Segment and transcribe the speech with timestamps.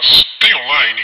[0.00, 1.02] mas tem online.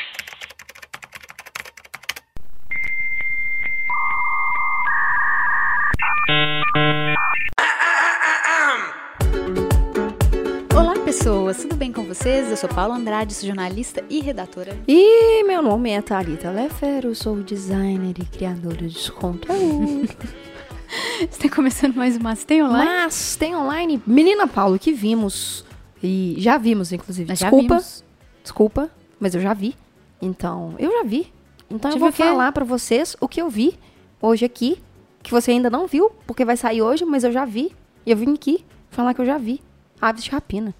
[10.74, 12.50] Olá, pessoas, tudo bem com vocês?
[12.50, 14.78] Eu sou Paula Andrade, sou jornalista e redatora.
[14.88, 20.08] E meu nome é Thalita Lefero, sou designer e criadora de conteúdo.
[21.20, 22.84] Está começando mais uma Tem Online?
[22.84, 25.66] Mas tem online, menina Paulo, que vimos
[26.02, 27.26] e já vimos inclusive.
[27.34, 28.05] Já Desculpa, vimos.
[28.46, 28.88] Desculpa,
[29.18, 29.74] mas eu já vi.
[30.22, 31.32] Então, eu já vi.
[31.68, 32.22] Então Já eu vou quê?
[32.22, 33.76] falar pra vocês o que eu vi
[34.22, 34.80] hoje aqui,
[35.22, 37.74] que você ainda não viu, porque vai sair hoje, mas eu já vi.
[38.06, 39.60] E eu vim aqui falar que eu já vi.
[40.00, 40.72] Aves de rapina.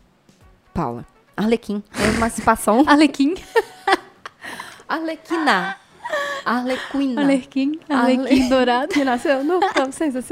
[0.73, 1.05] Paula.
[1.37, 1.83] Arlequim.
[1.99, 2.85] É uma participação.
[2.87, 3.35] Alequim.
[4.89, 5.77] Arlequina.
[6.45, 7.23] Arlequina.
[7.23, 7.81] Alequim.
[7.89, 8.89] Ale- Alequim dourado.
[8.89, 10.25] que nasceu no 900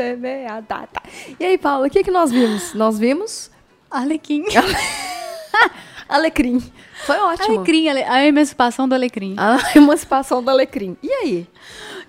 [0.48, 1.02] a data.
[1.40, 2.72] E aí, Paula, o que, que nós vimos?
[2.74, 3.50] Nós vimos
[3.90, 4.44] Alequim.
[6.08, 6.62] Alecrim.
[7.06, 7.56] Foi ótimo.
[7.58, 9.34] Alecrim, ale- a emancipação do Alecrim.
[9.38, 10.96] A emancipação do Alecrim.
[11.02, 11.46] E aí?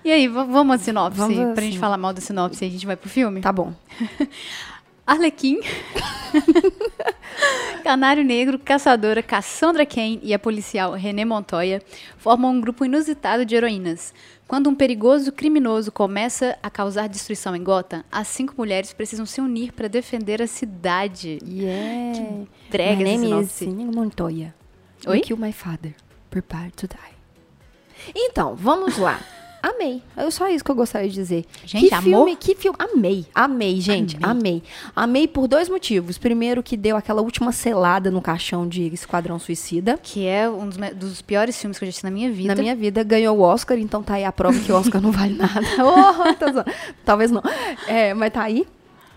[0.04, 1.18] E aí, vamos à sinopse?
[1.18, 1.78] Vamos pra gente sinopse.
[1.78, 3.40] falar mal da sinopse e a gente vai pro filme?
[3.40, 3.72] Tá bom.
[5.06, 5.60] Arlequim,
[7.84, 11.80] Canário Negro, caçadora Cassandra Kane e a policial René Montoya
[12.18, 14.12] formam um grupo inusitado de heroínas.
[14.48, 19.40] Quando um perigoso criminoso começa a causar destruição em Gotham, as cinco mulheres precisam se
[19.40, 21.38] unir para defender a cidade.
[21.46, 22.44] Yeah.
[22.68, 23.62] Brega My name is
[23.94, 24.52] Montoya.
[25.06, 25.18] Oi?
[25.18, 25.94] You kill my father.
[26.30, 27.14] Prepare to die.
[28.12, 29.20] Então, vamos lá.
[29.62, 30.02] Amei.
[30.16, 31.44] É só isso que eu gostaria de dizer.
[31.64, 32.04] Gente, que amor?
[32.04, 32.78] filme, que filme.
[32.78, 33.26] Amei.
[33.34, 34.16] Amei, gente.
[34.22, 34.62] Amei.
[34.94, 35.28] amei.
[35.28, 36.18] por dois motivos.
[36.18, 39.98] Primeiro, que deu aquela última selada no caixão de Esquadrão Suicida.
[40.02, 42.54] Que é um dos, dos piores filmes que eu já assisti na minha vida.
[42.54, 45.12] Na minha vida, ganhou o Oscar, então tá aí a prova que o Oscar não
[45.12, 45.66] vale nada.
[45.78, 46.64] Oh.
[47.04, 47.42] Talvez não.
[47.86, 48.66] É, mas tá aí.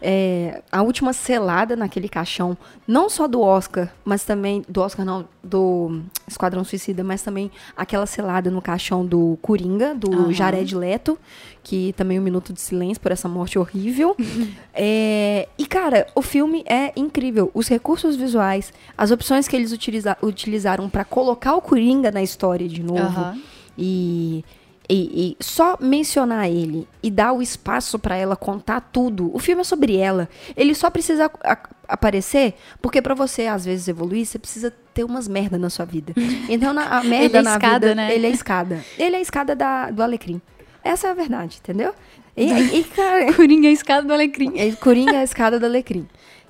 [0.02, 4.64] É, a última selada naquele caixão, não só do Oscar, mas também.
[4.68, 10.12] Do Oscar, não, do Esquadrão Suicida, mas também aquela selada no caixão do Coringa, do
[10.14, 10.32] Aham.
[10.34, 11.18] Jared Leto,
[11.64, 14.16] que também um minuto de silêncio por essa morte horrível.
[14.82, 17.52] É, e, cara, o filme é incrível.
[17.54, 22.66] Os recursos visuais, as opções que eles utiliza- utilizaram pra colocar o Coringa na história
[22.68, 23.02] de novo.
[23.02, 23.42] Aham.
[23.78, 24.46] E,
[24.90, 29.30] e- e só mencionar ele e dar o espaço pra ela contar tudo.
[29.36, 30.28] O filme é sobre ela.
[30.58, 31.58] Ele só precisa a-
[31.88, 36.14] aparecer porque pra você às vezes evoluir, você precisa ter umas merda na sua vida.
[36.50, 38.14] Então na, a merda Ele é na escada, vida, né?
[38.16, 38.84] ele é a escada.
[38.98, 40.42] Ele é a escada da, do alecrim.
[40.84, 41.94] Essa é a verdade, entendeu?
[42.36, 44.54] E, e, cara, Coringa é a escada do Alecrim.
[44.58, 46.08] é, Coringa é a escada do Alecrim.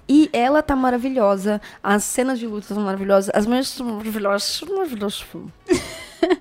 [0.08, 4.76] E ela tá maravilhosa, as cenas de luta são maravilhosas, as mulheres são maravilhosas, são
[4.76, 5.52] maravilhosos filme.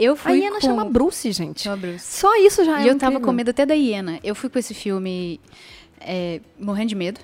[0.00, 0.66] Eu A fui Iana com...
[0.66, 1.62] chama Bruce, gente.
[1.62, 2.04] Chama Bruce.
[2.04, 4.18] Só isso já é E eu tava com medo até da hiena.
[4.24, 5.38] Eu fui com esse filme
[6.00, 7.20] é, morrendo de medo.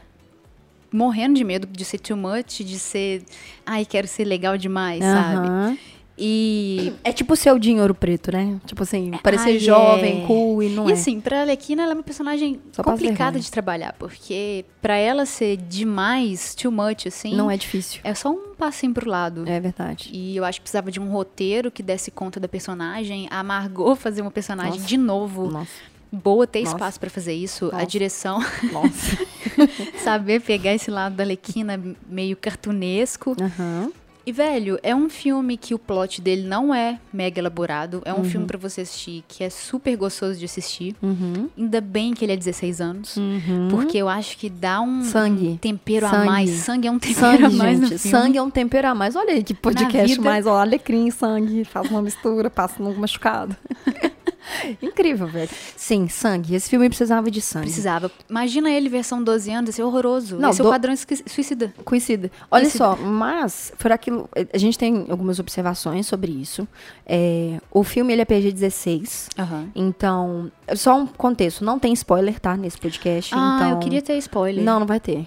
[0.93, 3.25] Morrendo de medo de ser too much, de ser.
[3.65, 5.79] Ai, quero ser legal demais, sabe?
[6.19, 6.93] E.
[7.05, 8.59] É tipo o seu Dinho Ouro Preto, né?
[8.65, 10.27] Tipo assim, parecer ai, jovem, é.
[10.27, 10.95] cool e não e é.
[10.95, 13.43] assim, pra Alequina, ela é uma personagem Só complicada vergonha.
[13.43, 17.35] de trabalhar, porque pra ela ser demais, too much, assim.
[17.35, 18.01] Não é difícil.
[18.03, 19.45] É só um passinho pro lado.
[19.47, 20.09] É verdade.
[20.13, 23.29] E eu acho que precisava de um roteiro que desse conta da personagem.
[23.31, 24.87] A Margot fazer uma personagem Nossa.
[24.87, 25.51] de novo.
[25.51, 25.97] Nossa.
[26.11, 26.77] Boa ter Nossa.
[26.77, 27.67] espaço pra fazer isso.
[27.67, 27.87] A Nossa.
[27.87, 28.39] direção.
[28.73, 29.19] Nossa.
[30.03, 31.79] saber pegar esse lado da Alequina
[32.09, 33.37] meio cartunesco.
[33.41, 33.93] Aham.
[34.27, 38.03] E, velho, é um filme que o plot dele não é mega elaborado.
[38.05, 38.25] É um Uhum.
[38.25, 40.97] filme pra você assistir que é super gostoso de assistir.
[41.01, 41.49] Uhum.
[41.57, 43.17] Ainda bem que ele é 16 anos.
[43.17, 43.69] Uhum.
[43.71, 45.59] Porque eu acho que dá um, Sangue.
[45.61, 46.27] tempero a Sangue.
[46.27, 46.51] mais.
[46.51, 47.99] Sangue é um tempero Sangue, a mais gente.
[47.99, 49.15] Sangue é um tempero a mais.
[49.15, 50.29] Olha aí que podcast vida.
[50.29, 53.55] mais, ó, alecrim, sangue, faz uma mistura, passa no machucado.
[54.83, 55.51] Incrível, velho.
[55.77, 56.55] Sim, sangue.
[56.55, 57.67] Esse filme precisava de sangue.
[57.67, 58.11] Precisava.
[58.29, 60.37] Imagina ele, versão 12 anos, ia ser horroroso.
[60.39, 60.95] Não, Esse é do- o padrão
[61.27, 61.73] suicida.
[61.85, 62.31] Conhecida.
[62.51, 66.67] Olha só, mas por aquilo, a gente tem algumas observações sobre isso.
[67.05, 69.69] É, o filme ele é PG-16, Aham.
[69.75, 73.33] então só um contexto, não tem spoiler, tá, nesse podcast.
[73.35, 74.65] Ah, então eu queria ter spoiler.
[74.65, 75.27] Não, não vai ter.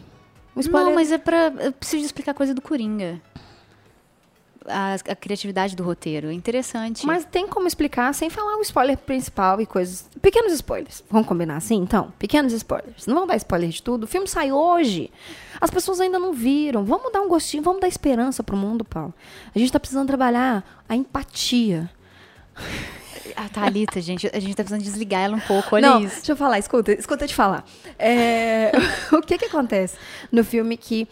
[0.56, 1.53] O spoiler Não, mas é pra.
[1.59, 3.22] Eu preciso explicar coisa do Coringa.
[4.69, 6.30] A, a criatividade do roteiro.
[6.30, 7.06] É interessante.
[7.06, 10.10] Mas tem como explicar sem falar o spoiler principal e coisas.
[10.21, 11.04] Pequenos spoilers.
[11.10, 11.75] Vamos combinar assim?
[11.75, 13.06] Então, pequenos spoilers.
[13.07, 14.04] Não vamos dar spoiler de tudo.
[14.04, 15.12] O filme sai hoje.
[15.60, 16.86] As pessoas ainda não viram.
[16.86, 19.13] Vamos dar um gostinho, vamos dar esperança pro mundo, Paulo.
[19.54, 21.89] A gente tá precisando trabalhar a empatia.
[23.36, 25.75] A Thalita, gente, a gente tá precisando desligar ela um pouco.
[25.75, 26.16] Olha não, isso.
[26.16, 27.63] deixa eu falar, escuta, escuta eu te falar.
[27.98, 28.71] É,
[29.12, 29.98] o que que acontece
[30.31, 31.07] no filme que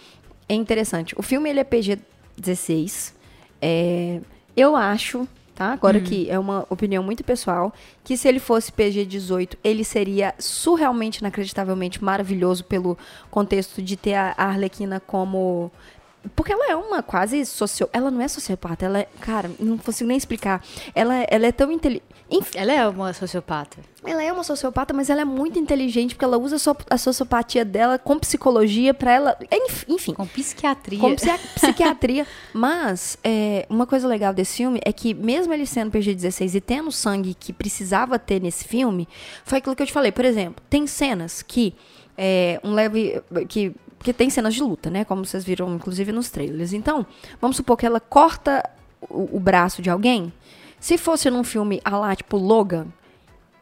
[0.49, 1.13] é interessante?
[1.17, 3.13] O filme ele é PG-16.
[3.61, 4.19] É,
[4.55, 5.73] eu acho, tá?
[5.73, 7.73] Agora que é uma opinião muito pessoal,
[8.03, 12.97] que se ele fosse PG-18, ele seria surrealmente, inacreditavelmente maravilhoso pelo
[13.29, 15.71] contexto de ter a a Arlequina como
[16.35, 17.89] Porque ela é uma quase socio...
[17.93, 19.07] Ela não é sociopata, ela é.
[19.21, 20.63] Cara, não consigo nem explicar.
[20.93, 22.03] Ela, ela é tão inteligente.
[22.55, 23.77] Ela é uma sociopata.
[24.03, 26.57] Ela é uma sociopata, mas ela é muito inteligente porque ela usa
[26.89, 29.37] a sociopatia dela com psicologia para ela.
[29.87, 30.13] Enfim.
[30.13, 30.99] Com psiquiatria.
[30.99, 31.15] Com
[31.55, 32.27] psiquiatria.
[32.53, 36.91] mas é, uma coisa legal desse filme é que, mesmo ele sendo PG-16 e tendo
[36.91, 39.07] sangue que precisava ter nesse filme,
[39.45, 40.11] foi aquilo que eu te falei.
[40.11, 41.73] Por exemplo, tem cenas que.
[42.17, 43.21] É, um leve.
[43.47, 45.03] que porque tem cenas de luta, né?
[45.03, 46.71] Como vocês viram, inclusive, nos trailers.
[46.71, 47.05] Então,
[47.41, 48.63] vamos supor que ela corta
[49.01, 50.31] o, o braço de alguém.
[50.79, 52.87] Se fosse num filme a lá, tipo, Logan,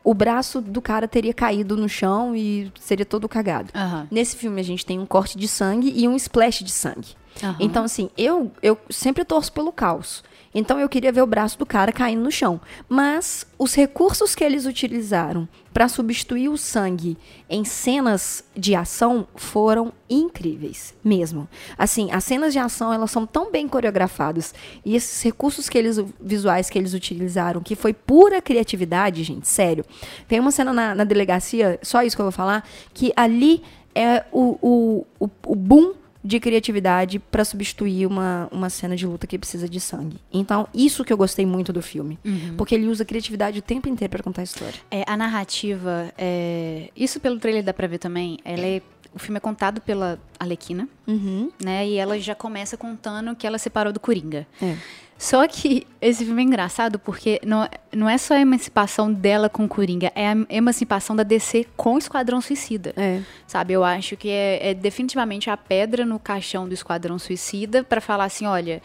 [0.03, 3.71] o braço do cara teria caído no chão e seria todo cagado.
[3.73, 4.07] Uhum.
[4.11, 7.15] Nesse filme, a gente tem um corte de sangue e um splash de sangue.
[7.43, 7.55] Uhum.
[7.59, 10.23] Então, assim, eu, eu sempre torço pelo caos.
[10.55, 12.61] Então eu queria ver o braço do cara caindo no chão.
[12.87, 17.17] Mas os recursos que eles utilizaram para substituir o sangue
[17.49, 21.45] em cenas de ação foram incríveis, mesmo.
[21.77, 24.55] Assim, as cenas de ação elas são tão bem coreografadas
[24.85, 29.83] e esses recursos que eles visuais que eles utilizaram, que foi pura criatividade, gente, sério.
[30.25, 33.61] Tem uma cena na, na delegacia, só isso que eu vou falar, que ali
[33.93, 39.27] é o, o, o, o boom de criatividade para substituir uma, uma cena de luta
[39.27, 40.17] que precisa de sangue.
[40.33, 42.17] Então, isso que eu gostei muito do filme.
[42.25, 42.55] Uhum.
[42.57, 44.79] Porque ele usa criatividade o tempo inteiro para contar a história.
[44.89, 46.89] É, a narrativa, é...
[46.95, 48.81] isso pelo trailer dá pra ver também, ela é
[49.13, 51.49] o filme é contado pela Alequina, uhum.
[51.63, 51.87] né?
[51.87, 54.45] E ela já começa contando que ela separou do Coringa.
[54.61, 54.75] É.
[55.17, 59.67] Só que esse filme é engraçado porque não, não é só a emancipação dela com
[59.67, 62.93] Coringa, é a emancipação da DC com o Esquadrão Suicida.
[62.97, 63.21] É.
[63.47, 68.01] Sabe, eu acho que é, é, definitivamente a pedra no caixão do Esquadrão Suicida para
[68.01, 68.81] falar assim, olha,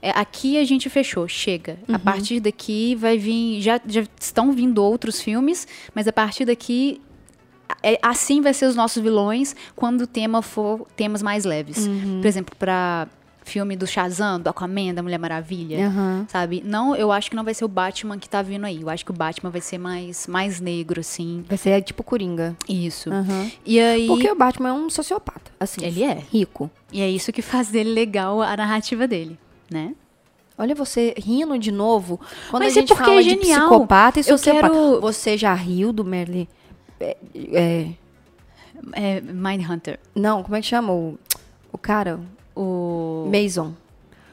[0.00, 1.78] é, aqui a gente fechou, chega.
[1.86, 1.96] Uhum.
[1.96, 7.00] A partir daqui vai vir, já, já estão vindo outros filmes, mas a partir daqui
[7.82, 11.86] é, assim vai ser os nossos vilões quando o tema for temas mais leves.
[11.86, 12.20] Uhum.
[12.22, 13.06] Por exemplo, para
[13.44, 16.26] filme do Shazam, do Aquaman, da Mulher Maravilha, uhum.
[16.28, 16.62] sabe?
[16.64, 18.80] Não, eu acho que não vai ser o Batman que tá vindo aí.
[18.80, 21.44] Eu acho que o Batman vai ser mais, mais negro, assim.
[21.46, 22.56] Vai ser tipo Coringa.
[22.68, 23.10] Isso.
[23.10, 23.50] Uhum.
[23.64, 24.06] E aí...
[24.06, 25.84] Porque o Batman é um sociopata, assim.
[25.84, 26.22] Ele é.
[26.32, 26.70] Rico.
[26.90, 29.38] E é isso que faz dele legal a narrativa dele,
[29.70, 29.94] né?
[30.56, 32.18] Olha você rindo de novo.
[32.50, 33.68] Quando Mas a gente é porque fala é de genial.
[33.68, 34.68] psicopata e sociopata.
[34.70, 35.00] Quero...
[35.00, 36.48] Você já riu do Merle...
[36.98, 37.16] É,
[37.52, 37.88] é...
[38.92, 39.98] é Mindhunter.
[40.14, 41.18] Não, como é que chama o,
[41.72, 42.20] o cara?
[42.56, 43.30] O...
[43.32, 43.72] Mason.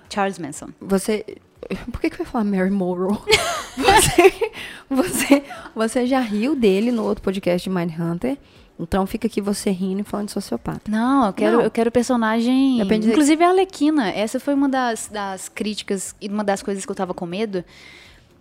[0.09, 0.69] Charles Manson.
[0.81, 1.25] Você.
[1.91, 3.17] Por que, que eu ia falar Mary Monroe?
[3.77, 4.51] você,
[4.89, 5.43] você,
[5.75, 8.37] você já riu dele no outro podcast de Mindhunter.
[8.79, 10.89] Então fica aqui você rindo e falando de sociopata.
[10.89, 11.63] Não, eu quero, Não.
[11.63, 12.79] eu quero personagem.
[12.79, 14.09] Depende de- Inclusive a Alequina.
[14.09, 17.63] Essa foi uma das, das críticas e uma das coisas que eu tava com medo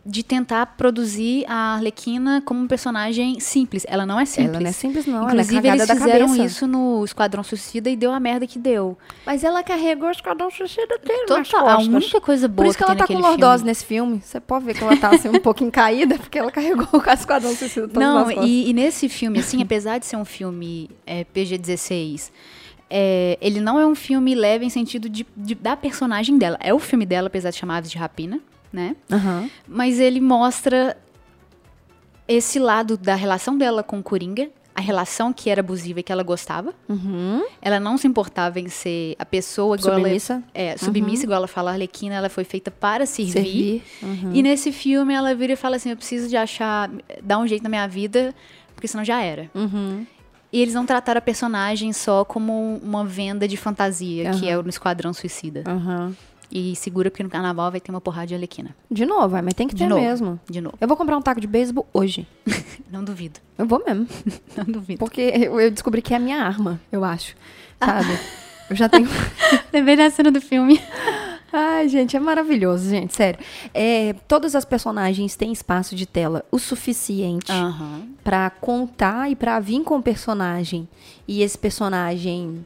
[0.05, 3.85] de tentar produzir a Arlequina como um personagem simples.
[3.87, 4.51] Ela não é simples.
[4.55, 5.25] Ela não é simples, não.
[5.25, 6.45] Inclusive, ela é eles fizeram cabeça.
[6.45, 8.97] isso no Esquadrão Suicida e deu a merda que deu.
[9.27, 12.85] Mas ela carregou o esquadrão suicida dele Total, a única coisa boa Por isso que
[12.85, 13.71] ela tem tá com lordose filme.
[13.71, 14.21] nesse filme.
[14.25, 17.55] Você pode ver que ela tá assim um pouquinho caída, porque ela carregou o esquadrão
[17.55, 22.31] suicida todas Não, e, e nesse filme, assim, apesar de ser um filme é, PG-16,
[22.89, 26.57] é, ele não é um filme leve em sentido de, de- da personagem dela.
[26.61, 28.41] É o filme dela, apesar de chamar Aves de Rapina,
[28.73, 28.97] né?
[29.11, 29.49] Aham.
[29.67, 30.97] Mas ele mostra
[32.27, 36.13] esse lado da relação dela com o Coringa, a relação que era abusiva e que
[36.13, 36.73] ela gostava.
[36.89, 37.45] Uhum.
[37.61, 40.43] Ela não se importava em ser a pessoa igual Submissa.
[40.55, 43.33] ela é, submissa, igual ela fala, a Arlequina, ela foi feita para servir.
[43.33, 43.83] Servir.
[44.03, 44.31] Uhum.
[44.33, 46.89] E nesse filme ela vira e fala assim: eu preciso de achar,
[47.23, 48.35] dar um jeito na minha vida,
[48.75, 49.51] porque senão já era.
[49.55, 50.07] Uhum.
[50.53, 54.69] E eles não trataram a personagem só como uma venda de fantasia, que é no
[54.69, 55.63] Esquadrão Suicida.
[55.67, 56.15] Aham.
[56.53, 58.75] E segura porque no carnaval vai ter uma porrada de Arlequina.
[58.91, 60.01] De novo, vai, mas tem que De ter novo.
[60.03, 60.41] mesmo.
[60.51, 60.77] De novo.
[60.81, 62.27] Eu vou comprar um taco de beisebol hoje.
[62.91, 63.39] Não duvido.
[63.57, 64.07] Eu vou mesmo.
[64.57, 64.99] Não duvido.
[64.99, 67.37] Porque eu eu descobri que é a minha arma, eu acho.
[67.83, 68.19] Sabe?
[68.69, 69.09] Eu já tenho.
[69.73, 70.81] Lembrei da cena do filme.
[71.53, 73.41] Ai, gente, é maravilhoso, gente, sério.
[73.75, 78.03] É, todas as personagens têm espaço de tela o suficiente Aham.
[78.23, 80.89] pra contar e pra vir com o personagem.
[81.27, 82.65] E esse personagem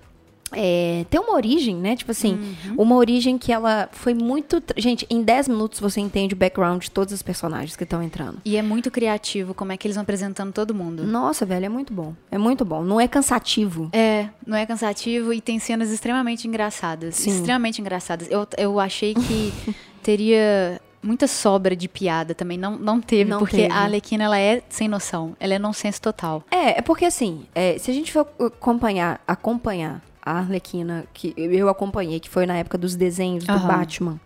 [0.57, 1.97] é, ter uma origem, né?
[1.97, 4.63] Tipo assim, uma origem que ela foi muito.
[4.77, 8.39] Gente, em 10 minutos você entende o background de todos os personagens que estão entrando.
[8.45, 11.05] E é muito criativo como é que eles vão apresentando todo mundo.
[11.05, 12.15] Nossa, velho, é muito bom.
[12.31, 12.83] É muito bom.
[12.83, 13.89] Não é cansativo.
[13.93, 17.17] É, não é cansativo e tem cenas extremamente engraçadas.
[17.17, 17.31] Sim.
[17.31, 18.29] Extremamente engraçadas.
[18.31, 19.53] Eu, eu achei que
[20.03, 22.57] teria muita sobra de piada também.
[22.57, 23.73] Não, não teve, Não porque teve.
[23.73, 25.37] a Alequina, ela é sem noção.
[25.39, 26.43] Ela é nonsense total.
[26.51, 31.69] É, é porque assim, é, se a gente for acompanhar, acompanhar a Arlequina, que eu
[31.69, 33.69] acompanhei, que foi na época dos desenhos do Aham.
[33.69, 34.21] Batman,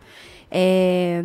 [0.51, 1.25] é,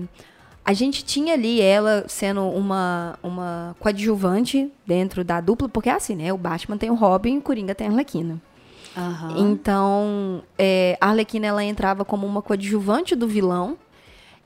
[0.65, 6.15] a gente tinha ali ela sendo uma, uma coadjuvante dentro da dupla, porque é assim,
[6.15, 6.34] né?
[6.34, 8.42] O Batman tem o Robin e o Coringa tem a Arlequina.
[8.96, 9.36] Aham.
[9.38, 13.77] Então, é, a Arlequina ela entrava como uma coadjuvante do vilão,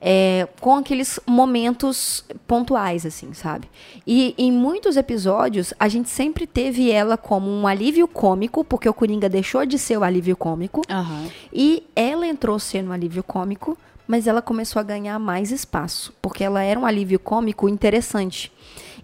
[0.00, 3.68] é, com aqueles momentos pontuais, assim, sabe?
[4.06, 8.94] E em muitos episódios, a gente sempre teve ela como um alívio cômico, porque o
[8.94, 11.26] Coringa deixou de ser o alívio cômico, Aham.
[11.52, 13.76] e ela entrou sendo um alívio cômico,
[14.08, 18.50] mas ela começou a ganhar mais espaço, porque ela era um alívio cômico interessante.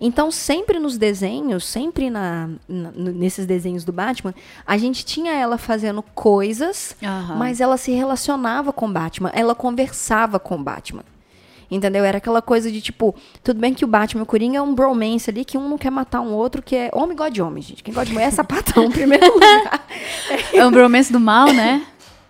[0.00, 4.34] Então, sempre nos desenhos, sempre na, na- nesses desenhos do Batman,
[4.66, 7.37] a gente tinha ela fazendo coisas, Aham.
[7.37, 11.04] mas ela se relacionava com o Batman, ela conversava com o Batman.
[11.70, 12.04] Entendeu?
[12.04, 14.75] Era aquela coisa de tipo, tudo bem que o Batman e o Coringa é um
[14.75, 17.62] bromance ali, que um não quer matar um outro, que é homem gosta de homem,
[17.62, 17.82] gente.
[17.82, 19.87] Quem gosta de mulher é sapatão, em primeiro lugar.
[20.52, 21.84] É um bromance do mal, né?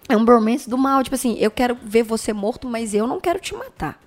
[0.08, 1.02] É um bromance do mal.
[1.02, 3.99] Tipo assim, eu quero ver você morto, mas eu não quero te matar.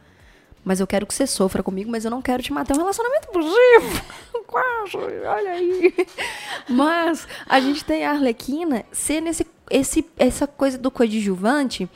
[0.63, 2.73] Mas eu quero que você sofra comigo, mas eu não quero te matar.
[2.73, 4.05] É um relacionamento abusivo.
[4.45, 5.93] Quase, olha aí.
[6.67, 11.89] Mas a gente tem a Arlequina ser nesse, esse, essa coisa do coadjuvante.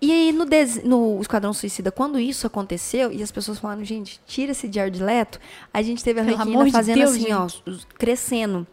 [0.00, 4.20] E aí no, des- no Esquadrão Suicida, quando isso aconteceu, e as pessoas falaram, gente,
[4.26, 5.40] tira esse Jared Leto,
[5.72, 7.46] a gente teve a Arlequina fazendo Deus, assim, ó,
[7.98, 8.66] crescendo.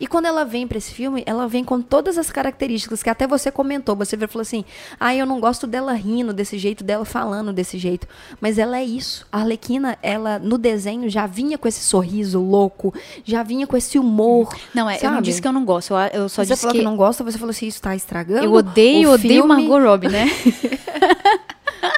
[0.00, 3.26] E quando ela vem pra esse filme, ela vem com todas as características que até
[3.26, 3.94] você comentou.
[3.96, 4.64] Você falou assim:
[4.98, 8.08] ah, eu não gosto dela rindo desse jeito, dela falando desse jeito.
[8.40, 9.26] Mas ela é isso.
[9.30, 13.98] A Arlequina, ela no desenho já vinha com esse sorriso louco, já vinha com esse
[13.98, 14.48] humor.
[14.74, 15.92] Não, é, eu não disse que eu não gosto.
[15.92, 16.84] Eu, eu só você disse falou que, que...
[16.84, 18.44] não gosta, você falou assim: isso tá estragando.
[18.44, 19.46] eu odeio, odeio.
[19.46, 20.26] Margot Robbie, né?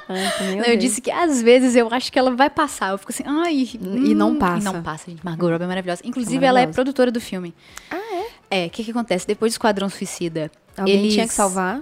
[0.08, 2.90] Não, eu disse que às vezes eu acho que ela vai passar.
[2.90, 3.68] Eu fico assim, ai.
[3.80, 4.60] E não hum, passa.
[4.60, 5.24] E não passa, gente.
[5.24, 6.02] Margot Robbie é maravilhosa.
[6.04, 6.74] Inclusive, ela é maravilhosa.
[6.74, 7.54] produtora do filme.
[7.90, 7.96] Ah,
[8.50, 8.64] é?
[8.64, 9.26] É, o que que acontece?
[9.26, 11.80] Depois do Esquadrão Suicida, Alguém eles, tinha que salvar.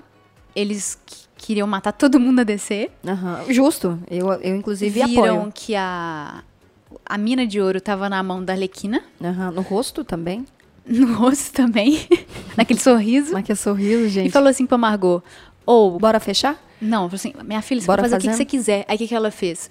[0.54, 2.90] Eles qu- queriam matar todo mundo a descer.
[3.06, 3.44] Aham.
[3.50, 3.98] Justo.
[4.10, 5.52] Eu, eu inclusive, Viram apoio.
[5.52, 6.42] que a,
[7.04, 9.02] a mina de ouro tava na mão da Arlequina.
[9.22, 9.50] Aham.
[9.50, 10.46] No rosto também.
[10.90, 12.00] No rosto também.
[12.56, 13.40] naquele sorriso.
[13.42, 14.28] Que sorriso, gente.
[14.28, 15.22] E falou assim pra Margot,
[15.64, 15.98] ou...
[15.98, 16.58] Bora fechar?
[16.80, 18.84] Não, falou assim, minha filha, você Bora pode fazer o que que você quiser.
[18.88, 19.70] Aí o que, que ela fez?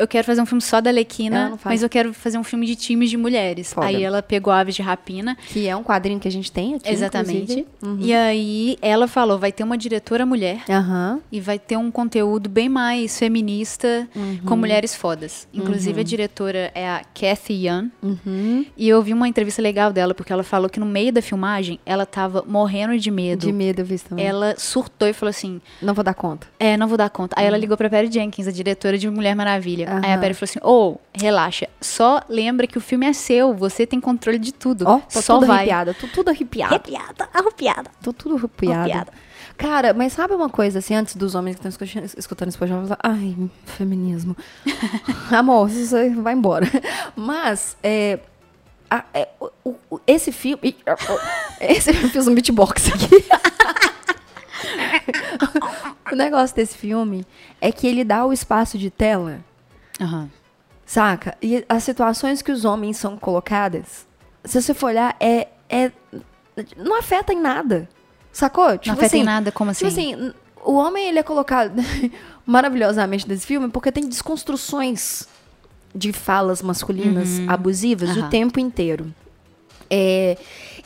[0.00, 1.60] Eu quero fazer um filme só da não faz.
[1.64, 3.72] mas eu quero fazer um filme de times de mulheres.
[3.72, 3.86] Foda.
[3.86, 6.88] Aí ela pegou Aves de Rapina, Que é um quadrinho que a gente tem aqui.
[6.90, 7.66] exatamente.
[7.82, 7.98] Uhum.
[8.00, 11.20] E aí ela falou, vai ter uma diretora mulher Aham.
[11.30, 14.38] e vai ter um conteúdo bem mais feminista Uhum.
[14.46, 15.46] com mulheres fodas.
[15.52, 17.90] Inclusive a diretora é a Kathy Young.
[18.02, 18.64] Uhum.
[18.76, 21.78] E eu vi uma entrevista legal dela, porque ela falou que no meio da filmagem
[21.84, 23.46] ela tava morrendo de medo.
[23.46, 24.24] De medo eu vi também.
[24.24, 26.46] Ela surtou e falou assim: Não vou dar conta.
[26.58, 27.34] É, não vou dar conta.
[27.38, 29.89] Aí ela ligou pra Perry Jenkins, a diretora de Mulher Maravilha.
[29.90, 30.00] Aham.
[30.04, 31.68] Aí a Perry falou assim: Ô, relaxa.
[31.80, 34.84] Só lembra que o filme é seu, você tem controle de tudo.
[34.86, 35.56] Ó, tô Só tudo vai.
[35.58, 35.94] arrepiada.
[35.94, 36.74] Tô tudo arrepiada.
[36.74, 37.90] Arrepiada, arrepiada.
[38.02, 38.80] Tô tudo arrepiada.
[38.80, 39.12] Arrepiada.
[39.56, 42.98] Cara, mas sabe uma coisa, assim, antes dos homens que estão escutando, esse podcast, falar,
[43.02, 44.34] ai, feminismo.
[45.30, 45.68] Amor,
[45.98, 46.66] aí vai embora.
[47.14, 48.20] Mas, é,
[48.90, 49.28] a- é,
[49.62, 50.74] o- o- esse filme...
[51.60, 53.22] Esse, eu fiz um beatbox aqui.
[56.10, 57.26] o negócio desse filme
[57.60, 59.40] é que ele dá o espaço de tela
[60.00, 60.30] Aham.
[60.86, 61.36] Saca?
[61.40, 64.06] E as situações que os homens são colocadas,
[64.44, 65.92] se você for olhar, é, é
[66.76, 67.88] não afeta em nada.
[68.32, 68.76] Sacou?
[68.78, 69.88] Tipo Não afeta em assim, nada, como assim?
[69.88, 70.32] Tipo assim,
[70.64, 71.74] o homem ele é colocado
[72.44, 75.28] maravilhosamente nesse filme porque tem desconstruções
[75.94, 78.26] de falas masculinas abusivas Aham.
[78.26, 79.12] o tempo inteiro.
[79.88, 80.38] É,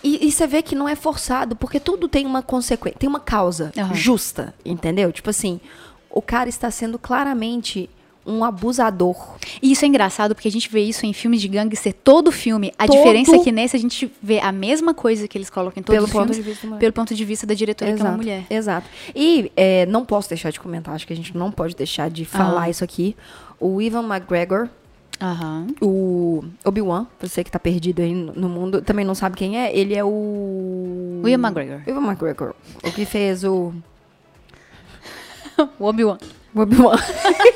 [0.02, 3.20] e, e você vê que não é forçado, porque tudo tem uma consequência, tem uma
[3.20, 3.94] causa Aham.
[3.94, 5.12] justa, entendeu?
[5.12, 5.60] Tipo assim,
[6.10, 7.90] o cara está sendo claramente
[8.26, 9.16] um abusador.
[9.62, 12.72] E isso é engraçado porque a gente vê isso em filmes de gangster, todo filme.
[12.78, 15.80] A Todo- diferença é que nesse a gente vê a mesma coisa que eles colocam
[15.80, 18.02] em todos Pelo os ponto filmes, de pelo ponto de vista da diretora, que é
[18.02, 18.44] uma Exato, mulher.
[18.48, 18.86] Exato.
[19.14, 22.24] E é, não posso deixar de comentar, acho que a gente não pode deixar de
[22.24, 22.70] falar Aham.
[22.70, 23.14] isso aqui.
[23.60, 24.68] O Ivan McGregor,
[25.20, 25.66] Aham.
[25.80, 29.94] o Obi-Wan, você que tá perdido aí no mundo, também não sabe quem é, ele
[29.94, 31.20] é o...
[31.22, 31.80] William McGregor.
[31.86, 33.72] Ivan McGregor, o que fez o...
[35.78, 36.18] O Obi-Wan.
[36.54, 36.96] o Obi-Wan.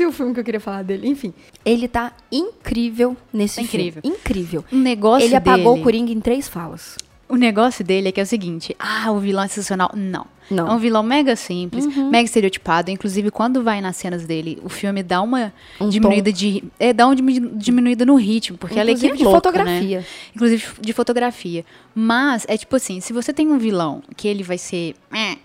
[0.00, 1.34] Esqueci o filme que eu queria falar dele, enfim.
[1.64, 4.00] Ele tá incrível nesse Tá incrível.
[4.02, 4.16] filme.
[4.16, 4.64] Incrível.
[4.72, 5.80] O negócio Ele apagou dele...
[5.80, 6.96] o Coringa em três falas.
[7.28, 9.90] O negócio dele é que é o seguinte: ah, o vilão é sensacional.
[9.94, 10.26] Não.
[10.50, 10.64] Não.
[10.64, 10.70] Uhum.
[10.72, 12.90] É um vilão mega simples, mega estereotipado.
[12.90, 16.64] Inclusive, quando vai nas cenas dele, o filme dá uma Um diminuída de.
[16.78, 19.98] É, dá uma diminu- diminuída no ritmo, porque ela é Inclusive de louca, fotografia.
[20.00, 20.06] Né?
[20.34, 21.64] Inclusive de fotografia.
[21.94, 24.96] Mas é tipo assim: se você tem um vilão que ele vai ser.
[25.14, 25.36] eh,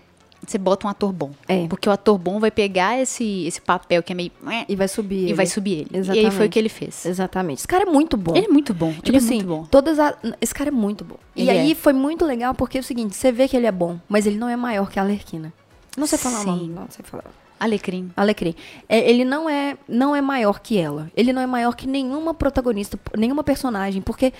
[0.46, 1.32] Você bota um ator bom.
[1.48, 1.66] É.
[1.66, 4.30] Porque o ator bom vai pegar esse, esse papel que é meio.
[4.68, 5.34] E vai subir E ele.
[5.34, 5.88] vai subir ele.
[5.92, 6.34] E aí Exatamente.
[6.36, 7.04] foi o que ele fez.
[7.04, 7.58] Exatamente.
[7.58, 8.36] Esse cara é muito bom.
[8.36, 8.92] Ele é muito bom.
[8.92, 9.64] Tipo ele é assim, muito bom.
[9.64, 10.16] todas a...
[10.40, 11.16] esse cara é muito bom.
[11.34, 11.74] Ele e aí é.
[11.74, 14.36] foi muito legal porque é o seguinte, você vê que ele é bom, mas ele
[14.36, 15.52] não é maior que a Alerquina.
[15.96, 16.46] Não sei falar o Sim.
[16.46, 17.24] nome, não sei falar.
[17.58, 18.10] Alecrim.
[18.16, 18.54] Alecrim.
[18.88, 21.10] É, ele não é, não é maior que ela.
[21.16, 24.32] Ele não é maior que nenhuma protagonista, nenhuma personagem, porque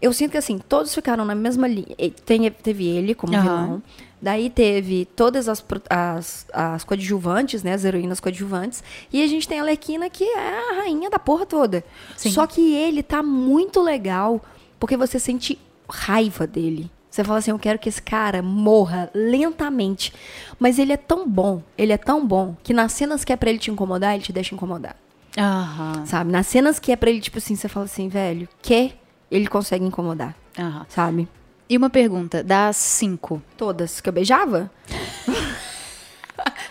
[0.00, 1.94] eu sinto que assim, todos ficaram na mesma linha.
[2.24, 3.42] Tem- teve ele como Aham.
[3.42, 3.82] vilão.
[4.22, 7.72] Daí teve todas as, as, as coadjuvantes, né?
[7.72, 8.84] As heroínas coadjuvantes.
[9.12, 10.38] E a gente tem a Lerquina, que é
[10.70, 11.82] a rainha da porra toda.
[12.16, 12.30] Sim.
[12.30, 14.42] Só que ele tá muito legal,
[14.78, 16.90] porque você sente raiva dele.
[17.10, 20.12] Você fala assim, eu quero que esse cara morra lentamente.
[20.58, 23.48] Mas ele é tão bom, ele é tão bom, que nas cenas que é pra
[23.50, 24.96] ele te incomodar, ele te deixa incomodar.
[25.36, 26.04] Aham.
[26.06, 26.30] Sabe?
[26.30, 28.92] Nas cenas que é pra ele, tipo assim, você fala assim, velho, que
[29.30, 30.86] ele consegue incomodar, Aham.
[30.88, 31.28] sabe?
[31.68, 33.40] E uma pergunta, das cinco.
[33.56, 34.70] Todas que eu beijava?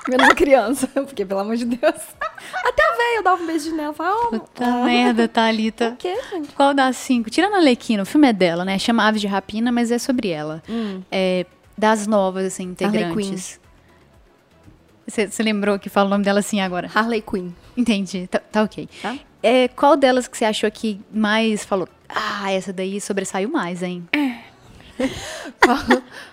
[0.10, 1.82] Menos criança, porque, pelo amor de Deus.
[2.66, 3.94] Até a velha eu dava um beijo nela.
[3.94, 5.90] Falava, oh, Puta merda, Thalita.
[5.90, 6.54] o quê, gente?
[6.54, 7.30] Qual das cinco?
[7.30, 8.80] Tirando a Alequina, o filme é dela, né?
[8.80, 10.64] Chama Aves de Rapina, mas é sobre ela.
[10.68, 11.02] Hum.
[11.12, 11.46] É,
[11.78, 13.60] das novas, assim, Harley integrantes.
[15.08, 16.90] Você você lembrou que fala o nome dela assim agora?
[16.94, 17.52] Harley Quinn.
[17.78, 18.90] Entendi, tá, tá ok.
[19.02, 19.16] Tá.
[19.42, 21.88] É, qual delas que você achou que mais falou?
[22.08, 24.08] Ah, essa daí sobressaiu mais, hein?
[25.62, 25.78] Qual,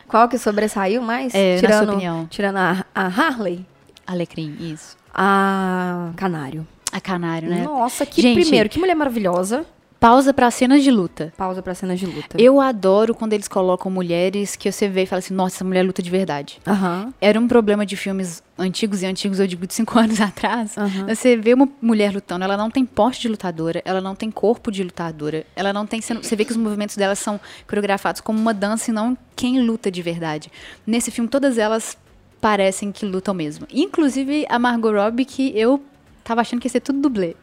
[0.08, 1.32] qual que sobressaiu mais?
[1.32, 2.26] É, na tirando, sua opinião.
[2.26, 3.64] Tirando a, a Harley,
[4.04, 4.96] Alecrim, isso.
[5.14, 6.66] a Canário.
[6.90, 7.62] A Canário, né?
[7.62, 9.64] Nossa, que Gente, primeiro, que mulher maravilhosa.
[9.98, 11.32] Pausa pra cenas de luta.
[11.36, 12.36] Pausa pra cenas de luta.
[12.40, 15.82] Eu adoro quando eles colocam mulheres que você vê e fala assim, nossa, essa mulher
[15.82, 16.60] luta de verdade.
[16.66, 17.12] Aham.
[17.20, 20.76] Era um problema de filmes antigos e antigos, eu digo de cinco anos atrás.
[20.76, 21.06] Aham.
[21.06, 24.70] Você vê uma mulher lutando, ela não tem porte de lutadora, ela não tem corpo
[24.70, 26.00] de lutadora, ela não tem.
[26.00, 29.90] Você vê que os movimentos dela são coreografados como uma dança e não quem luta
[29.90, 30.52] de verdade.
[30.86, 31.96] Nesse filme, todas elas
[32.40, 33.66] parecem que lutam mesmo.
[33.72, 35.82] Inclusive a Margot Robbie, que eu
[36.22, 37.34] tava achando que ia ser tudo dublê.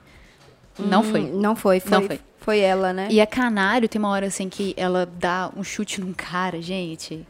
[0.80, 1.22] Não Hum, foi.
[1.22, 1.92] Não foi, foi.
[2.00, 2.20] Não foi.
[2.44, 3.08] Foi ela, né?
[3.10, 7.26] E a Canário tem uma hora assim que ela dá um chute num cara, gente.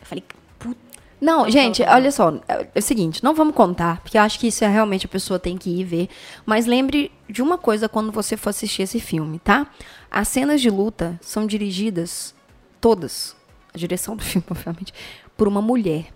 [0.00, 0.22] Eu falei,
[0.58, 0.78] puta.
[1.18, 4.38] Não, Não gente, olha só, é é o seguinte, não vamos contar, porque eu acho
[4.38, 6.08] que isso é realmente a pessoa tem que ir ver.
[6.44, 9.66] Mas lembre de uma coisa quando você for assistir esse filme, tá?
[10.10, 12.34] As cenas de luta são dirigidas
[12.80, 13.34] todas,
[13.74, 14.92] a direção do filme, obviamente,
[15.38, 16.08] por uma mulher.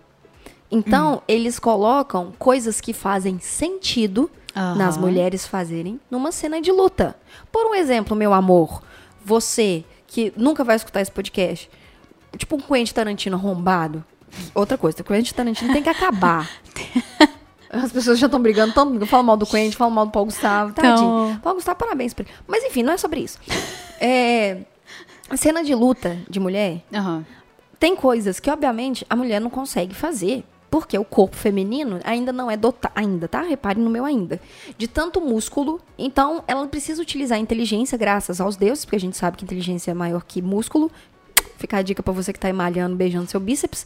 [0.69, 5.01] Então, eles colocam coisas que fazem sentido nas Aham.
[5.01, 7.15] mulheres fazerem numa cena de luta.
[7.51, 8.81] Por um exemplo, meu amor,
[9.23, 11.69] você que nunca vai escutar esse podcast,
[12.37, 14.03] tipo um Quentin Tarantino arrombado.
[14.53, 16.49] Outra coisa, o Quentin Tarantino tem que acabar.
[17.69, 20.73] As pessoas já estão brigando, tão, falam mal do Quentin, falam mal do Paulo Gustavo,
[20.73, 20.93] tadinho.
[20.93, 22.33] Então- Paulo Gustavo, parabéns pra ele.
[22.47, 23.39] Mas enfim, não é sobre isso.
[23.99, 24.59] É,
[25.27, 27.25] a cena de luta de mulher Aham.
[27.79, 30.43] tem coisas que, obviamente, a mulher não consegue fazer.
[30.73, 33.43] Porque o corpo feminino ainda não é dotado, ainda, tá?
[33.43, 34.41] Repare no meu ainda.
[34.75, 35.79] De tanto músculo.
[35.99, 39.91] Então, ela precisa utilizar a inteligência, graças aos deuses, porque a gente sabe que inteligência
[39.91, 40.91] é maior que músculo.
[41.59, 43.85] Fica a dica pra você que tá aí malhando, beijando seu bíceps.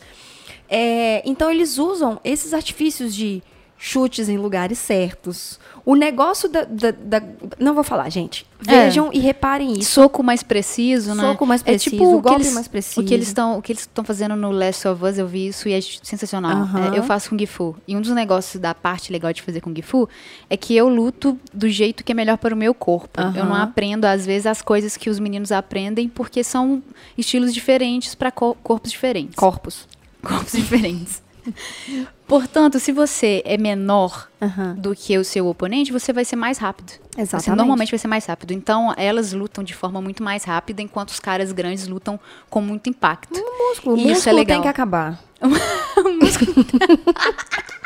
[0.69, 3.43] É, então, eles usam esses artifícios de
[3.77, 5.59] chutes em lugares certos.
[5.85, 6.63] O negócio da.
[6.65, 7.21] da- da-
[7.59, 8.45] não vou falar, gente.
[8.67, 8.85] É.
[8.85, 9.91] Vejam e reparem isso.
[9.91, 11.21] Soco mais preciso, né?
[11.23, 13.01] Soco mais É preciso, tipo o golpe eles, mais preciso.
[13.01, 15.47] O que eles estão, o que eles estão fazendo no Last of Us, eu vi
[15.47, 16.67] isso e é sensacional.
[16.93, 17.75] É, eu faço Kung Fu.
[17.87, 20.09] E um dos negócios da parte legal de fazer Kung Fu
[20.49, 23.21] é que eu luto do jeito que é melhor para o meu corpo.
[23.35, 26.81] Eu não aprendo às vezes as coisas que os meninos aprendem porque são
[27.17, 29.35] estilos diferentes para corpos diferentes.
[29.35, 29.87] Corpos.
[30.23, 31.21] corpos diferentes.
[32.27, 34.75] Portanto, se você é menor Aham.
[34.77, 36.91] do que o seu oponente, você vai ser mais rápido.
[37.15, 37.57] Você Exatamente.
[37.57, 38.51] normalmente vai ser mais rápido.
[38.51, 42.89] Então, elas lutam de forma muito mais rápida, enquanto os caras grandes lutam com muito
[42.89, 43.39] impacto.
[43.69, 43.95] músculo.
[43.95, 44.55] O Isso é músculo legal.
[44.57, 45.19] tem que acabar.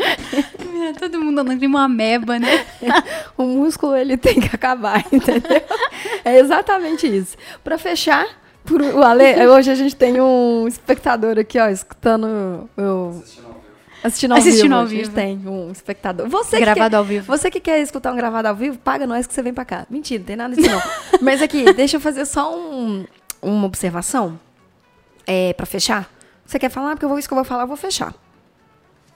[0.98, 2.64] Todo mundo andando de uma ameba, né?
[3.36, 5.62] O músculo, ele tem que acabar, entendeu?
[6.24, 7.36] é exatamente isso.
[7.62, 8.26] Pra fechar,
[8.64, 13.22] por, o Ale, hoje a gente tem um espectador aqui, ó, escutando o...
[14.02, 14.74] Assistindo ao Assistindo vivo.
[14.76, 15.14] ao A gente vivo.
[15.14, 16.26] tem um espectador.
[16.28, 17.26] Você que Gravado quer, ao vivo.
[17.26, 19.86] Você que quer escutar um gravado ao vivo, paga nós que você vem pra cá.
[19.90, 20.80] Mentira, não tem nada disso não.
[21.20, 23.04] Mas aqui, deixa eu fazer só um-
[23.42, 24.40] uma observação.
[25.26, 26.10] É, pra fechar.
[26.46, 26.92] Você quer falar?
[26.92, 28.14] Porque eu vou, isso que eu vou falar, eu vou fechar.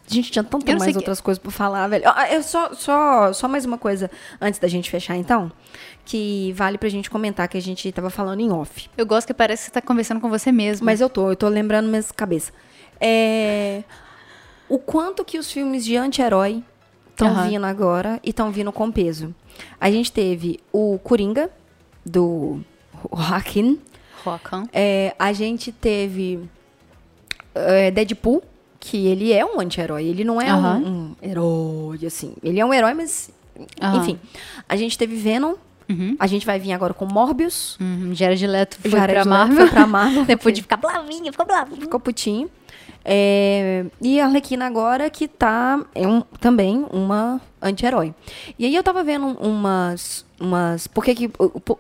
[0.08, 2.04] A gente tinha tanta Eu não sei mais que- outras coisas pra falar, velho.
[2.06, 5.50] Ah, eu só, só, só mais uma coisa antes da gente fechar, então.
[6.04, 8.90] Que vale pra gente comentar que a gente tava falando em off.
[8.98, 10.84] Eu gosto que parece que você tá conversando com você mesmo.
[10.84, 12.52] Mas eu tô, eu tô lembrando minha cabeça.
[13.00, 13.82] É,
[14.68, 16.62] o quanto que os filmes de anti-herói
[17.10, 17.48] estão Aham.
[17.48, 19.34] vindo agora e estão vindo com peso.
[19.80, 21.48] A gente teve o Coringa,
[22.04, 22.60] do
[23.10, 23.80] Joaquin.
[24.22, 24.64] Rockan.
[24.72, 26.46] É, a gente teve
[27.54, 28.42] é, Deadpool,
[28.84, 30.04] que ele é um anti-herói.
[30.04, 30.78] Ele não é um- Aham.
[30.78, 32.34] um, herói, assim.
[32.42, 33.30] Ele é um herói, mas...
[33.80, 34.02] Aham.
[34.02, 34.18] Enfim.
[34.68, 35.54] A gente teve Venom.
[35.88, 36.16] Uhum.
[36.18, 37.78] A gente vai vir agora com Morbius.
[37.80, 38.14] Uhum.
[38.14, 39.56] Jared Leto foi Jared pra Marvel.
[39.56, 40.24] Foi pra Marvel.
[40.26, 41.80] Depois de ficar blavinha, ficou blavinha.
[41.80, 42.50] Ficou putinho.
[43.06, 48.14] É, e a Arlequina agora que tá é um, também uma anti-herói.
[48.58, 50.24] E aí eu tava vendo umas.
[50.38, 51.30] umas porque que,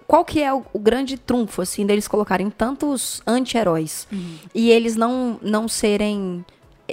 [0.06, 4.36] qual que é o, o grande trunfo, assim, deles colocarem tantos anti-heróis uhum.
[4.54, 6.44] e eles não, não serem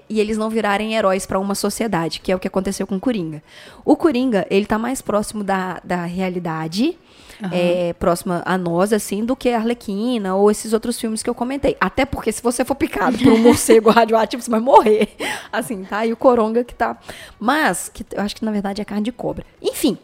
[0.09, 2.99] e eles não virarem heróis para uma sociedade, que é o que aconteceu com o
[2.99, 3.43] Coringa.
[3.83, 6.97] O Coringa, ele tá mais próximo da, da realidade
[7.41, 7.49] uhum.
[7.51, 11.35] é, próxima a nós, assim, do que a Arlequina ou esses outros filmes que eu
[11.35, 11.75] comentei.
[11.79, 15.09] Até porque se você for picado por um morcego radioativo, você vai morrer.
[15.51, 16.05] Assim, tá?
[16.05, 16.97] E o coronga que tá.
[17.39, 19.45] Mas, que eu acho que na verdade é carne de cobra.
[19.61, 19.97] Enfim.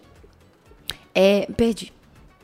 [1.16, 1.48] É.
[1.56, 1.94] Perdi.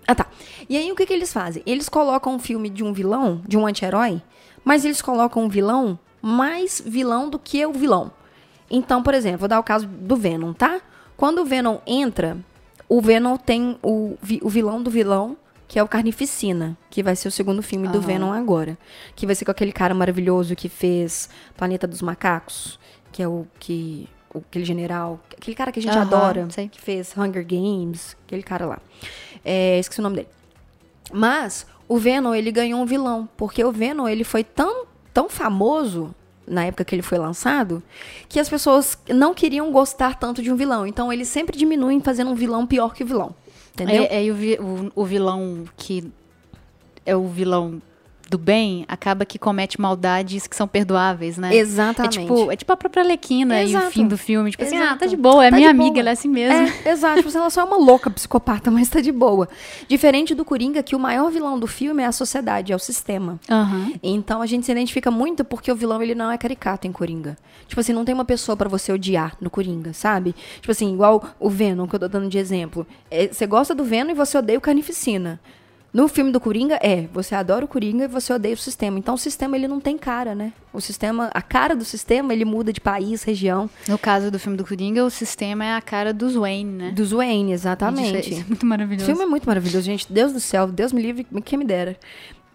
[0.07, 0.27] Ah, tá.
[0.69, 1.63] E aí o que, que eles fazem?
[1.65, 4.21] Eles colocam um filme de um vilão, de um anti-herói,
[4.63, 8.11] mas eles colocam um vilão mais vilão do que o vilão.
[8.71, 10.81] Então, por exemplo, vou dar o caso do Venom, tá?
[11.15, 12.37] Quando o Venom entra
[12.93, 15.35] o Venom tem o, o vilão do vilão,
[15.67, 18.77] que é o Carnificina, que vai ser o segundo filme do Venom agora.
[19.15, 22.79] Que vai ser com aquele cara maravilhoso que fez Planeta dos Macacos,
[23.11, 24.07] que é o que.
[24.31, 25.19] O, aquele general.
[25.35, 26.67] Aquele cara que a gente adora, sei.
[26.67, 28.79] que fez Hunger Games, aquele cara lá.
[29.43, 30.29] É, esqueci o nome dele.
[31.11, 36.13] Mas o Venom, ele ganhou um vilão, porque o Venom, ele foi tão, tão famoso
[36.45, 37.81] na época que ele foi lançado,
[38.27, 40.85] que as pessoas não queriam gostar tanto de um vilão.
[40.85, 43.35] Então eles sempre diminuem fazendo um vilão pior que o vilão.
[43.73, 44.07] Entendeu?
[44.09, 46.11] É, é o, o, o vilão que
[47.05, 47.81] é o vilão
[48.29, 51.55] do bem acaba que comete maldades que são perdoáveis, né?
[51.55, 52.19] Exatamente.
[52.19, 54.51] É tipo, é tipo a própria Alequina e o fim do filme.
[54.51, 54.81] Tipo Exato.
[54.81, 55.99] assim, ah, tá de boa, é tá minha amiga, boa.
[55.99, 56.71] ela é assim mesmo.
[56.85, 57.21] É, exato.
[57.21, 59.47] Tipo, ela só é uma louca psicopata, mas tá de boa.
[59.87, 63.39] Diferente do Coringa, que o maior vilão do filme é a sociedade, é o sistema.
[63.49, 63.93] Uhum.
[64.01, 67.37] Então a gente se identifica muito porque o vilão, ele não é caricato em Coringa.
[67.67, 70.35] Tipo assim, não tem uma pessoa para você odiar no Coringa, sabe?
[70.55, 72.85] Tipo assim, igual o Venom, que eu tô dando de exemplo.
[73.11, 75.39] É, você gosta do Venom e você odeia o Carnificina.
[75.93, 78.97] No filme do Coringa, é, você adora o Coringa e você odeia o sistema.
[78.97, 80.51] Então o sistema ele não tem cara, né?
[80.73, 83.69] O sistema, a cara do sistema, ele muda de país, região.
[83.87, 86.91] No caso do filme do Coringa, o sistema é a cara dos Wayne, né?
[86.91, 88.31] Dos Wayne, exatamente.
[88.31, 89.03] Isso é, muito maravilhoso.
[89.03, 90.11] O filme é muito maravilhoso, gente.
[90.11, 91.95] Deus do céu, Deus me livre, quem me dera.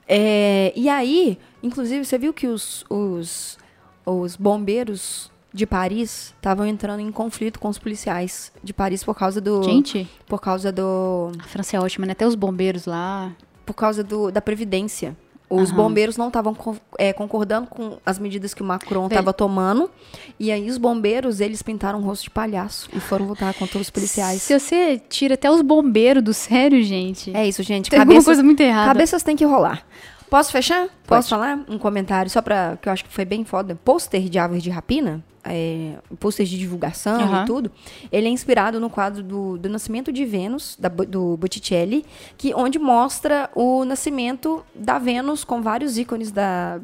[0.09, 3.57] É, e aí, inclusive, você viu que os, os,
[4.05, 9.41] os bombeiros de Paris estavam entrando em conflito com os policiais de Paris por causa
[9.41, 9.63] do.
[9.63, 10.09] Gente.
[10.27, 11.33] Por causa do.
[11.39, 12.13] A França é ótima, né?
[12.13, 13.33] Até os bombeiros lá.
[13.65, 15.17] Por causa do, da Previdência.
[15.51, 15.77] Os uhum.
[15.77, 16.55] bombeiros não estavam
[16.99, 19.91] é, concordando com as medidas que o Macron estava tomando.
[20.39, 23.89] E aí os bombeiros, eles pintaram o rosto de palhaço e foram lutar contra os
[23.89, 24.43] policiais.
[24.43, 27.35] Se você tira até os bombeiros do sério, gente.
[27.35, 27.89] É isso, gente.
[27.89, 28.89] Tem cabeças, coisa muito errada.
[28.89, 29.87] Cabeças tem que rolar.
[30.29, 30.83] Posso fechar?
[30.83, 31.07] Pode.
[31.07, 31.65] Posso falar?
[31.67, 32.77] Um comentário só pra.
[32.77, 33.75] que eu acho que foi bem foda.
[33.83, 37.43] Pôster de Aves de Rapina é, pôster de divulgação uhum.
[37.43, 37.73] e tudo,
[38.11, 42.05] ele é inspirado no quadro do, do Nascimento de Vênus, da, do Botticelli,
[42.37, 46.81] que, onde mostra o nascimento da Vênus com vários ícones da,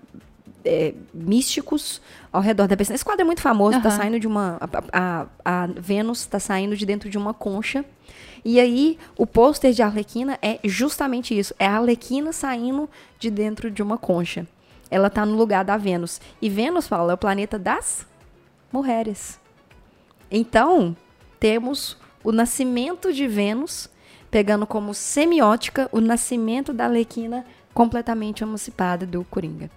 [0.64, 2.00] é, místicos
[2.32, 2.94] ao redor da pessoa.
[2.94, 4.58] Esse quadro é muito famoso, está saindo de uma.
[4.60, 7.84] A, a, a Vênus está saindo de dentro de uma concha.
[8.44, 13.70] E aí, o pôster de Arlequina é justamente isso: é a Arlequina saindo de dentro
[13.70, 14.46] de uma concha.
[14.90, 16.20] Ela está no lugar da Vênus.
[16.40, 18.06] E Vênus, fala, é o planeta das
[18.74, 19.40] mulheres.
[20.30, 20.96] Então,
[21.38, 23.88] temos o nascimento de Vênus,
[24.30, 29.70] pegando como semiótica o nascimento da Alequina completamente emancipada do Coringa.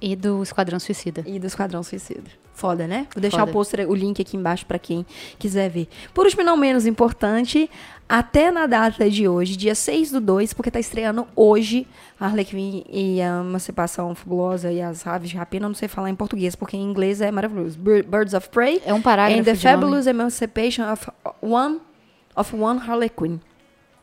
[0.00, 1.22] E do Esquadrão Suicida.
[1.26, 2.30] E do Esquadrão Suicida.
[2.58, 3.06] Foda, né?
[3.14, 3.50] Vou deixar Foda.
[3.52, 5.06] o poster, o link aqui embaixo para quem
[5.38, 5.86] quiser ver.
[6.12, 7.70] Por último, não menos importante,
[8.08, 11.86] até na data de hoje, dia 6 do 2, porque tá estreando hoje
[12.18, 16.16] a Harley e a Emancipação Fabulosa e as Aves de Rapina, não sei falar em
[16.16, 17.78] português, porque em inglês é maravilhoso.
[17.78, 18.82] Birds of Prey.
[18.84, 20.18] É um parágrafo And the Fabulous nome.
[20.18, 21.06] Emancipation of
[21.40, 21.78] One,
[22.34, 23.38] of One Harley Quinn.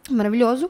[0.09, 0.69] Maravilhoso.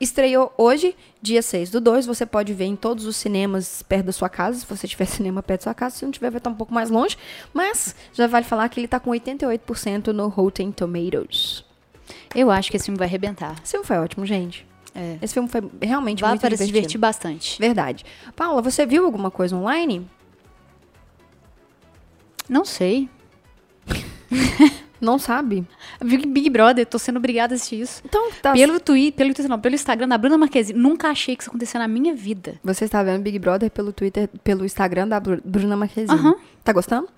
[0.00, 2.06] Estreou hoje, dia 6 do 2.
[2.06, 5.42] Você pode ver em todos os cinemas perto da sua casa, se você tiver cinema
[5.42, 5.96] perto da sua casa.
[5.96, 7.16] Se não tiver, vai estar um pouco mais longe.
[7.52, 11.64] Mas já vale falar que ele está com 88% no Rotten Tomatoes.
[12.34, 13.56] Eu acho que esse filme vai arrebentar.
[13.62, 14.66] Esse filme foi ótimo, gente.
[14.94, 15.18] É.
[15.22, 16.66] Esse filme foi realmente vai muito para divertido.
[16.66, 17.58] se divertir bastante.
[17.58, 18.04] Verdade.
[18.36, 20.08] Paula, você viu alguma coisa online?
[22.48, 23.08] Não sei.
[25.04, 25.66] Não sabe?
[26.02, 28.02] Big, Big Brother, tô sendo obrigada a assistir isso.
[28.04, 28.52] Então, tá.
[28.52, 30.78] Pelo Twitter, pelo Twitter não, pelo Instagram da Bruna Marquezine.
[30.78, 32.54] Nunca achei que isso acontecesse na minha vida.
[32.64, 36.18] Você está vendo Big Brother pelo Twitter, pelo Instagram da Bruna Marquezine.
[36.18, 36.34] Uhum.
[36.64, 37.08] Tá gostando?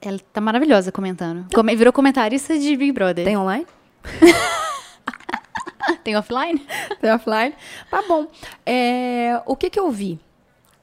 [0.00, 1.46] Ela tá maravilhosa comentando.
[1.54, 3.24] Come, virou comentarista de Big Brother.
[3.24, 3.66] Tem online?
[6.02, 6.66] Tem offline?
[7.00, 7.54] Tem offline.
[7.88, 8.26] Tá bom.
[8.66, 10.18] É, o que que eu vi?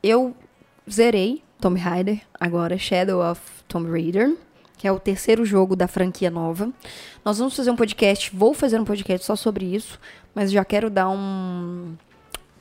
[0.02, 0.34] Eu
[0.90, 4.34] zerei Tomb Raider, agora Shadow of Tomb Raider
[4.80, 6.72] que é o terceiro jogo da franquia nova.
[7.24, 10.00] Nós vamos fazer um podcast, vou fazer um podcast só sobre isso,
[10.34, 11.96] mas já quero dar um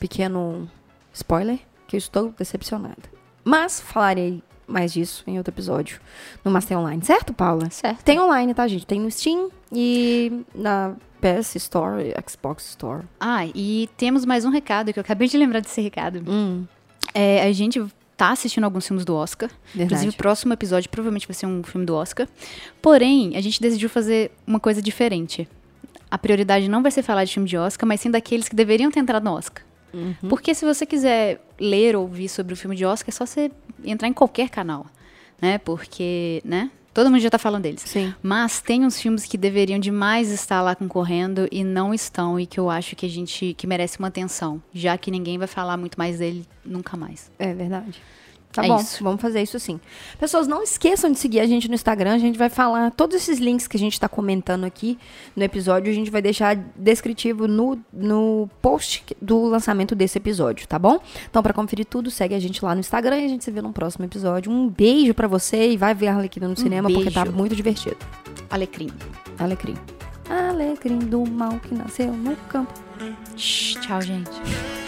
[0.01, 0.69] pequeno
[1.15, 3.03] spoiler, que eu estou decepcionada.
[3.45, 6.01] Mas falarei mais disso em outro episódio
[6.45, 7.71] no Master Online, certo, Paula?
[7.71, 8.03] Certo.
[8.03, 8.85] Tem online, tá, gente?
[8.85, 13.05] Tem no Steam e na PS Store, Xbox Store.
[13.21, 16.23] Ah, e temos mais um recado que eu acabei de lembrar desse recado.
[16.29, 16.67] Hum,
[17.15, 17.81] É, a gente
[18.19, 19.49] tá assistindo alguns filmes do Oscar.
[19.49, 19.85] verdade.
[19.85, 22.27] Inclusive, o próximo episódio provavelmente vai ser um filme do Oscar.
[22.83, 25.49] Porém, a gente decidiu fazer uma coisa diferente.
[26.11, 28.91] A prioridade não vai ser falar de filme de Oscar, mas sim daqueles que deveriam
[28.91, 29.65] ter entrado no Oscar.
[29.95, 30.15] Uhum.
[30.29, 33.53] Porque se você quiser ler ou ouvir sobre o filme de Oscar, é só você
[33.85, 34.87] entrar em qualquer canal,
[35.41, 35.59] né?
[35.59, 36.73] Porque, né?
[36.99, 37.83] Todo mundo já tá falando deles.
[37.87, 38.13] Sim.
[38.21, 42.59] Mas tem uns filmes que deveriam demais estar lá concorrendo e não estão e que
[42.59, 45.97] eu acho que a gente que merece uma atenção, já que ninguém vai falar muito
[45.97, 47.31] mais dele nunca mais.
[47.39, 48.03] É verdade.
[48.59, 49.05] Tá É bom, isso.
[49.05, 49.79] vamos fazer isso sim.
[50.19, 52.15] Pessoas, não esqueçam de seguir a gente no Instagram.
[52.15, 54.99] A gente vai falar todos esses links que a gente tá comentando aqui
[55.37, 55.91] no episódio.
[55.93, 60.99] A gente vai deixar descritivo no, no post do lançamento desse episódio, tá bom?
[61.31, 63.63] Então, pra conferir tudo, segue a gente lá no Instagram e a gente se vê
[63.63, 64.51] no próximo episódio.
[64.51, 67.97] Um beijo pra você e vai ver a Arlequina no cinema porque tá muito divertido.
[68.51, 68.91] Alecrim.
[69.39, 69.77] Alecrim.
[70.29, 72.73] Alecrim do mal que nasceu no campo.
[73.37, 74.88] Tchau, gente.